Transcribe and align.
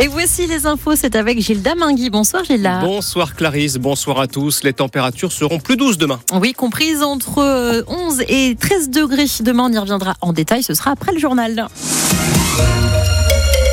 Et 0.00 0.06
voici 0.06 0.46
les 0.46 0.64
infos, 0.64 0.94
c'est 0.94 1.16
avec 1.16 1.40
Gilda 1.40 1.74
Mingui. 1.74 2.08
Bonsoir 2.08 2.44
Gilda. 2.44 2.78
Bonsoir 2.78 3.34
Clarisse, 3.34 3.78
bonsoir 3.78 4.20
à 4.20 4.28
tous. 4.28 4.62
Les 4.62 4.72
températures 4.72 5.32
seront 5.32 5.58
plus 5.58 5.76
douces 5.76 5.98
demain. 5.98 6.20
Oui, 6.34 6.52
comprises 6.52 7.02
entre 7.02 7.84
11 7.88 8.22
et 8.28 8.54
13 8.54 8.90
degrés. 8.90 9.26
Demain, 9.40 9.64
on 9.64 9.72
y 9.72 9.78
reviendra 9.78 10.14
en 10.20 10.32
détail, 10.32 10.62
ce 10.62 10.74
sera 10.74 10.92
après 10.92 11.12
le 11.12 11.18
journal. 11.18 11.66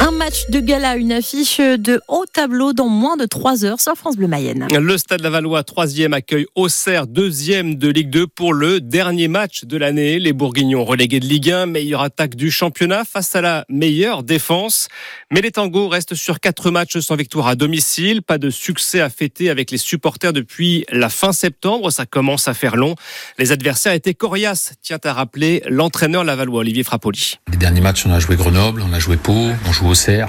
Un 0.00 0.10
match 0.10 0.50
de 0.50 0.60
gala, 0.60 0.96
une 0.96 1.10
affiche 1.10 1.58
de 1.58 2.00
haut 2.08 2.26
tableau 2.30 2.74
dans 2.74 2.88
moins 2.88 3.16
de 3.16 3.24
3 3.24 3.64
heures 3.64 3.80
sur 3.80 3.94
France 3.94 4.16
Bleu 4.16 4.26
Mayenne. 4.28 4.68
Le 4.70 4.98
Stade 4.98 5.22
Lavallois, 5.22 5.64
troisième, 5.64 6.12
accueille 6.12 6.46
Auxerre, 6.54 7.06
deuxième 7.06 7.76
de 7.76 7.88
Ligue 7.88 8.10
2 8.10 8.26
pour 8.26 8.52
le 8.52 8.80
dernier 8.80 9.26
match 9.26 9.64
de 9.64 9.76
l'année. 9.76 10.18
Les 10.18 10.34
Bourguignons 10.34 10.84
relégués 10.84 11.18
de 11.18 11.24
Ligue 11.24 11.50
1, 11.50 11.66
meilleure 11.66 12.02
attaque 12.02 12.34
du 12.34 12.50
championnat 12.50 13.04
face 13.04 13.34
à 13.34 13.40
la 13.40 13.64
meilleure 13.70 14.22
défense. 14.22 14.88
Mais 15.30 15.40
les 15.40 15.50
Tangos 15.50 15.88
restent 15.88 16.14
sur 16.14 16.40
quatre 16.40 16.70
matchs 16.70 16.98
sans 16.98 17.16
victoire 17.16 17.46
à 17.46 17.54
domicile. 17.54 18.22
Pas 18.22 18.38
de 18.38 18.50
succès 18.50 19.00
à 19.00 19.08
fêter 19.08 19.48
avec 19.48 19.70
les 19.70 19.78
supporters 19.78 20.34
depuis 20.34 20.84
la 20.90 21.08
fin 21.08 21.32
septembre. 21.32 21.90
Ça 21.90 22.04
commence 22.04 22.48
à 22.48 22.54
faire 22.54 22.76
long. 22.76 22.96
Les 23.38 23.50
adversaires 23.50 23.94
étaient 23.94 24.14
coriaces, 24.14 24.74
tient 24.82 25.00
à 25.04 25.14
rappeler 25.14 25.62
l'entraîneur 25.68 26.22
lavallois, 26.22 26.60
Olivier 26.60 26.84
Frappoli. 26.84 27.38
Les 27.50 27.56
derniers 27.56 27.80
matchs, 27.80 28.04
on 28.06 28.12
a 28.12 28.20
joué 28.20 28.36
Grenoble, 28.36 28.82
on 28.86 28.92
a 28.92 28.98
joué 28.98 29.16
Pau, 29.16 29.32
on 29.66 29.72
joue 29.72 29.85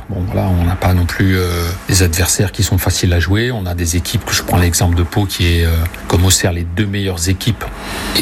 Voilà, 0.09 0.47
on 0.47 0.65
n'a 0.65 0.75
pas 0.75 0.93
non 0.93 1.05
plus 1.05 1.37
euh, 1.37 1.69
des 1.87 2.03
adversaires 2.03 2.51
qui 2.51 2.63
sont 2.63 2.77
faciles 2.77 3.13
à 3.13 3.19
jouer. 3.19 3.51
On 3.51 3.65
a 3.65 3.73
des 3.73 3.95
équipes, 3.95 4.23
que 4.25 4.33
je 4.33 4.43
prends 4.43 4.57
l'exemple 4.57 4.95
de 4.95 5.03
Pau, 5.03 5.25
qui 5.25 5.47
est, 5.47 5.65
euh, 5.65 5.71
comme 6.07 6.25
Auxerre, 6.25 6.53
les 6.53 6.63
deux 6.63 6.85
meilleures 6.85 7.29
équipes, 7.29 7.63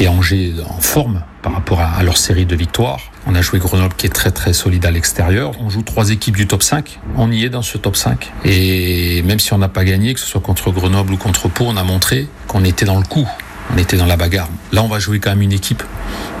et 0.00 0.08
Angers 0.08 0.54
en 0.68 0.80
forme 0.80 1.22
par 1.42 1.52
rapport 1.52 1.80
à, 1.80 2.02
leur 2.02 2.16
série 2.16 2.46
de 2.46 2.56
victoires. 2.56 3.00
On 3.26 3.34
a 3.34 3.42
joué 3.42 3.58
Grenoble 3.58 3.94
qui 3.96 4.06
est 4.06 4.14
très 4.14 4.30
très 4.30 4.52
solide 4.52 4.84
à 4.84 4.90
l'extérieur. 4.90 5.52
On 5.60 5.70
joue 5.70 5.82
trois 5.82 6.10
équipes 6.10 6.36
du 6.36 6.46
top 6.46 6.62
5. 6.62 6.98
On 7.16 7.30
y 7.30 7.44
est 7.44 7.50
dans 7.50 7.62
ce 7.62 7.78
top 7.78 7.96
5. 7.96 8.32
Et 8.44 9.22
même 9.22 9.38
si 9.38 9.52
on 9.52 9.58
n'a 9.58 9.68
pas 9.68 9.84
gagné, 9.84 10.14
que 10.14 10.20
ce 10.20 10.26
soit 10.26 10.40
contre 10.40 10.70
Grenoble 10.70 11.12
ou 11.12 11.16
contre 11.16 11.48
Pau, 11.48 11.64
on 11.68 11.76
a 11.76 11.84
montré 11.84 12.28
qu'on 12.48 12.64
était 12.64 12.84
dans 12.84 12.98
le 12.98 13.06
coup. 13.06 13.28
On 13.74 13.78
était 13.78 13.96
dans 13.96 14.06
la 14.06 14.16
bagarre. 14.16 14.48
Là, 14.72 14.82
on 14.82 14.88
va 14.88 14.98
jouer 14.98 15.20
quand 15.20 15.30
même 15.30 15.42
une 15.42 15.52
équipe 15.52 15.82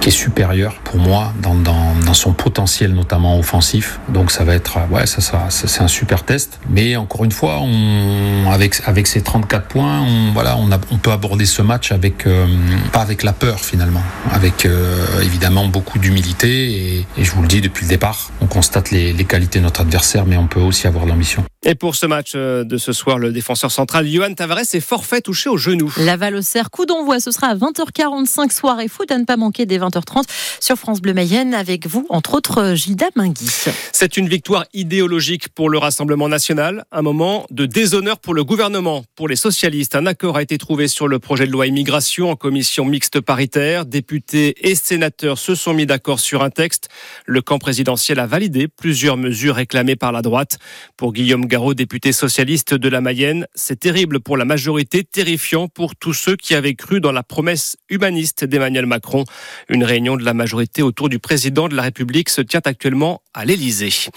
qui 0.00 0.08
est 0.08 0.12
supérieure 0.12 0.76
pour 0.84 0.98
moi 0.98 1.32
dans, 1.42 1.54
dans, 1.54 1.94
dans 2.04 2.14
son 2.14 2.32
potentiel, 2.32 2.92
notamment 2.92 3.38
offensif. 3.38 3.98
Donc 4.08 4.30
ça 4.30 4.44
va 4.44 4.54
être, 4.54 4.78
ouais, 4.90 5.06
ça, 5.06 5.20
ça, 5.20 5.46
c'est 5.50 5.80
un 5.82 5.88
super 5.88 6.24
test. 6.24 6.60
Mais 6.70 6.96
encore 6.96 7.24
une 7.24 7.32
fois, 7.32 7.58
on, 7.60 8.50
avec, 8.50 8.80
avec 8.84 9.06
ces 9.06 9.22
34 9.22 9.66
points, 9.66 10.00
on, 10.00 10.32
voilà, 10.32 10.56
on, 10.56 10.70
a, 10.70 10.78
on 10.90 10.98
peut 10.98 11.12
aborder 11.12 11.46
ce 11.46 11.62
match 11.62 11.92
avec, 11.92 12.26
euh, 12.26 12.46
pas 12.92 13.00
avec 13.00 13.22
la 13.22 13.32
peur 13.32 13.60
finalement, 13.60 14.02
avec 14.32 14.66
euh, 14.66 15.22
évidemment 15.22 15.66
beaucoup 15.66 15.98
d'humilité. 15.98 16.48
Et, 16.48 17.06
et, 17.18 17.24
je 17.24 17.30
vous 17.32 17.42
le 17.42 17.48
dis 17.48 17.60
depuis 17.60 17.84
le 17.84 17.90
départ, 17.90 18.30
on 18.40 18.46
constate 18.46 18.90
les, 18.90 19.12
les 19.12 19.24
qualités 19.24 19.58
de 19.58 19.64
notre 19.64 19.80
adversaire, 19.80 20.26
mais 20.26 20.36
on 20.36 20.46
peut 20.46 20.60
aussi 20.60 20.86
avoir 20.86 21.06
l'ambition. 21.06 21.44
Et 21.68 21.74
pour 21.74 21.96
ce 21.96 22.06
match 22.06 22.34
euh, 22.36 22.62
de 22.62 22.78
ce 22.78 22.92
soir, 22.92 23.18
le 23.18 23.32
défenseur 23.32 23.72
central 23.72 24.06
Johan 24.06 24.32
Tavares 24.34 24.60
est 24.72 24.78
forfait 24.78 25.20
touché 25.20 25.48
au 25.48 25.56
genou. 25.56 25.92
Laval 25.96 26.36
au 26.36 26.40
cerf, 26.40 26.70
coup 26.70 26.86
d'envoi, 26.86 27.18
ce 27.18 27.32
sera 27.32 27.48
à 27.48 27.56
20h45 27.56 28.52
soir 28.52 28.78
et 28.80 28.86
foot 28.86 29.10
à 29.10 29.18
ne 29.18 29.24
pas 29.24 29.36
manquer 29.36 29.66
dès 29.66 29.78
20h30 29.78 30.22
sur 30.60 30.76
France 30.76 31.00
Bleu 31.02 31.12
Mayenne 31.12 31.54
avec 31.54 31.88
vous, 31.88 32.06
entre 32.08 32.34
autres 32.34 32.74
Gilda 32.74 33.06
Mingui. 33.16 33.48
C'est 33.90 34.16
une 34.16 34.28
victoire 34.28 34.64
idéologique 34.74 35.48
pour 35.48 35.68
le 35.68 35.78
Rassemblement 35.78 36.28
national, 36.28 36.84
un 36.92 37.02
moment 37.02 37.46
de 37.50 37.66
déshonneur 37.66 38.20
pour 38.20 38.34
le 38.34 38.44
gouvernement. 38.44 39.02
Pour 39.16 39.26
les 39.26 39.34
socialistes, 39.34 39.96
un 39.96 40.06
accord 40.06 40.36
a 40.36 40.42
été 40.42 40.58
trouvé 40.58 40.86
sur 40.86 41.08
le 41.08 41.18
projet 41.18 41.48
de 41.48 41.50
loi 41.50 41.66
immigration 41.66 42.30
en 42.30 42.36
commission 42.36 42.84
mixte 42.84 43.20
paritaire. 43.20 43.86
Députés 43.86 44.54
et 44.68 44.76
sénateurs 44.76 45.38
se 45.38 45.56
sont 45.56 45.74
mis 45.74 45.86
d'accord 45.86 46.20
sur 46.20 46.44
un 46.44 46.50
texte. 46.50 46.90
Le 47.24 47.42
camp 47.42 47.58
présidentiel 47.58 48.20
a 48.20 48.26
validé 48.26 48.68
plusieurs 48.68 49.16
mesures 49.16 49.56
réclamées 49.56 49.96
par 49.96 50.12
la 50.12 50.22
droite. 50.22 50.58
Pour 50.96 51.12
Guillaume 51.12 51.46
Garot, 51.56 51.72
député 51.72 52.12
socialiste 52.12 52.74
de 52.74 52.88
la 52.90 53.00
Mayenne, 53.00 53.46
c'est 53.54 53.80
terrible 53.80 54.20
pour 54.20 54.36
la 54.36 54.44
majorité, 54.44 55.04
terrifiant 55.04 55.68
pour 55.68 55.96
tous 55.96 56.12
ceux 56.12 56.36
qui 56.36 56.54
avaient 56.54 56.74
cru 56.74 57.00
dans 57.00 57.12
la 57.12 57.22
promesse 57.22 57.78
humaniste 57.88 58.44
d'Emmanuel 58.44 58.84
Macron. 58.84 59.24
Une 59.70 59.82
réunion 59.82 60.18
de 60.18 60.22
la 60.22 60.34
majorité 60.34 60.82
autour 60.82 61.08
du 61.08 61.18
président 61.18 61.68
de 61.68 61.74
la 61.74 61.80
République 61.80 62.28
se 62.28 62.42
tient 62.42 62.60
actuellement 62.62 63.22
à 63.32 63.46
l'Élysée. 63.46 64.10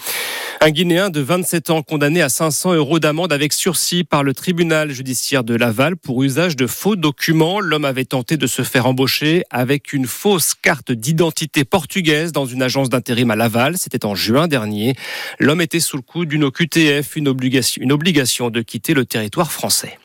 Un 0.62 0.72
Guinéen 0.72 1.08
de 1.08 1.22
27 1.22 1.70
ans 1.70 1.82
condamné 1.82 2.20
à 2.20 2.28
500 2.28 2.74
euros 2.74 2.98
d'amende 2.98 3.32
avec 3.32 3.54
sursis 3.54 4.04
par 4.04 4.22
le 4.22 4.34
tribunal 4.34 4.90
judiciaire 4.90 5.42
de 5.42 5.54
Laval 5.54 5.96
pour 5.96 6.22
usage 6.22 6.54
de 6.54 6.66
faux 6.66 6.96
documents. 6.96 7.60
L'homme 7.60 7.86
avait 7.86 8.04
tenté 8.04 8.36
de 8.36 8.46
se 8.46 8.60
faire 8.60 8.84
embaucher 8.84 9.42
avec 9.48 9.94
une 9.94 10.06
fausse 10.06 10.52
carte 10.52 10.92
d'identité 10.92 11.64
portugaise 11.64 12.32
dans 12.32 12.44
une 12.44 12.60
agence 12.60 12.90
d'intérim 12.90 13.30
à 13.30 13.36
Laval. 13.36 13.78
C'était 13.78 14.04
en 14.04 14.14
juin 14.14 14.48
dernier. 14.48 14.96
L'homme 15.38 15.62
était 15.62 15.80
sous 15.80 15.96
le 15.96 16.02
coup 16.02 16.26
d'une 16.26 16.44
OQTF, 16.44 17.16
une 17.16 17.28
obligation, 17.28 17.80
une 17.82 17.92
obligation 17.92 18.50
de 18.50 18.60
quitter 18.60 18.92
le 18.92 19.06
territoire 19.06 19.52
français. 19.52 19.98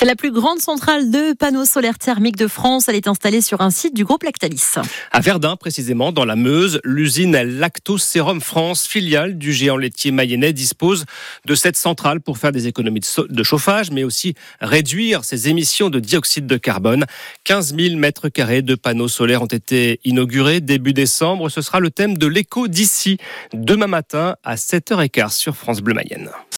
C'est 0.00 0.06
la 0.06 0.16
plus 0.16 0.32
grande 0.32 0.60
centrale 0.60 1.10
de 1.10 1.34
panneaux 1.34 1.66
solaires 1.66 1.98
thermiques 1.98 2.38
de 2.38 2.46
France. 2.46 2.88
Elle 2.88 2.94
est 2.94 3.06
installée 3.06 3.42
sur 3.42 3.60
un 3.60 3.68
site 3.68 3.94
du 3.94 4.02
groupe 4.02 4.22
Lactalis. 4.22 4.76
À 5.12 5.20
Verdun, 5.20 5.56
précisément, 5.56 6.10
dans 6.10 6.24
la 6.24 6.36
Meuse, 6.36 6.80
l'usine 6.84 7.36
Lactosérum 7.36 8.40
France, 8.40 8.86
filiale 8.86 9.36
du 9.36 9.52
géant 9.52 9.76
laitier 9.76 10.10
mayennais, 10.10 10.54
dispose 10.54 11.04
de 11.44 11.54
cette 11.54 11.76
centrale 11.76 12.22
pour 12.22 12.38
faire 12.38 12.50
des 12.50 12.66
économies 12.66 13.02
de 13.28 13.42
chauffage, 13.42 13.90
mais 13.90 14.02
aussi 14.02 14.32
réduire 14.62 15.22
ses 15.22 15.50
émissions 15.50 15.90
de 15.90 16.00
dioxyde 16.00 16.46
de 16.46 16.56
carbone. 16.56 17.04
15 17.44 17.76
000 17.76 17.96
mètres 17.96 18.30
carrés 18.30 18.62
de 18.62 18.76
panneaux 18.76 19.06
solaires 19.06 19.42
ont 19.42 19.46
été 19.46 20.00
inaugurés 20.04 20.62
début 20.62 20.94
décembre. 20.94 21.50
Ce 21.50 21.60
sera 21.60 21.78
le 21.78 21.90
thème 21.90 22.16
de 22.16 22.26
l'écho 22.26 22.68
d'ici, 22.68 23.18
demain 23.52 23.86
matin 23.86 24.36
à 24.44 24.54
7h15 24.54 25.32
sur 25.32 25.54
France 25.54 25.82
Bleu 25.82 25.92
Mayenne. 25.92 26.30